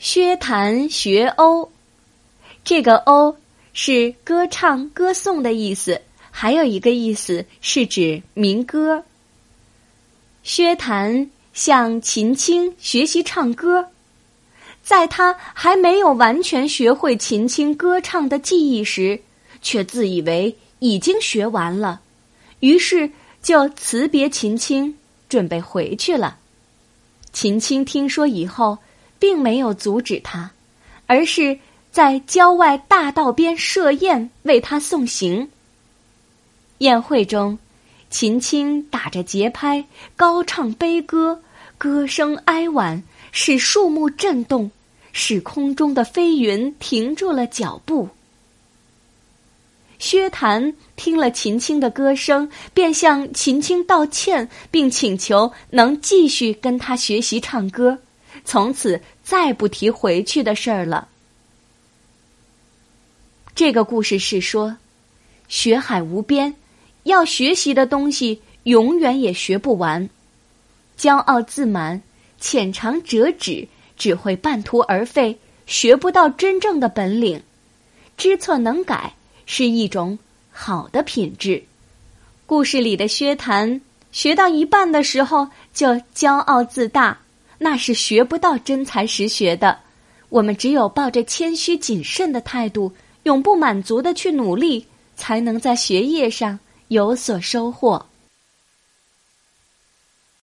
[0.00, 1.70] 薛谭学欧，
[2.64, 3.36] 这个“欧”
[3.74, 9.04] 是歌唱、歌颂的意思，还有一个意思是指民歌。
[10.42, 13.90] 薛谭向秦青学习唱歌，
[14.82, 19.20] 在他还没有完全学会秦青歌唱的技艺时，
[19.60, 22.00] 却自以为已经学完了，
[22.60, 23.10] 于是
[23.42, 24.96] 就辞别秦青，
[25.28, 26.38] 准备回去了。
[27.34, 28.78] 秦青听说以后。
[29.20, 30.50] 并没有阻止他，
[31.06, 31.56] 而是
[31.92, 35.48] 在郊外大道边设宴为他送行。
[36.78, 37.58] 宴会中，
[38.10, 39.84] 秦青打着节拍
[40.16, 41.42] 高唱悲歌，
[41.78, 44.70] 歌声哀婉，使树木震动，
[45.12, 48.08] 使空中的飞云停住了脚步。
[49.98, 57.98] 薛谭听了秦青的歌声，便向秦青道歉，并请求能继续跟他学习唱歌。
[58.50, 61.06] 从此再不提回去的事儿了。
[63.54, 64.76] 这个故事是说，
[65.46, 66.52] 学海无边，
[67.04, 70.10] 要学习的东西永远也学不完。
[70.98, 72.02] 骄傲自满、
[72.40, 75.38] 浅尝辄止，只会半途而废，
[75.68, 77.40] 学不到真正的本领。
[78.16, 79.14] 知错能改
[79.46, 80.18] 是一种
[80.50, 81.62] 好的品质。
[82.46, 87.16] 故事里的薛谭，学到一半的时候就骄傲自大。
[87.62, 89.78] 那是学不到真才实学的，
[90.30, 92.90] 我们只有抱着谦虚谨慎的态度，
[93.24, 98.06] 永不满足的去努力，才能在学业上有所收获。